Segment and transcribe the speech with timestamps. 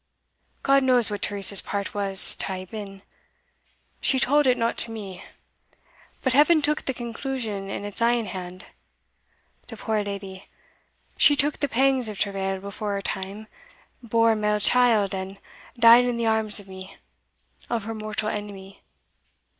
[0.63, 3.03] God knows what Teresa's part was to hae been
[4.01, 5.23] she tauld it not to me
[6.23, 8.65] but Heaven took the conclusion in its ain hand.
[9.67, 10.47] The poor leddy!
[11.19, 13.45] she took the pangs of travail before her time,
[14.01, 15.37] bore a male child, and
[15.77, 16.97] died in the arms of me
[17.69, 18.81] of her mortal enemy!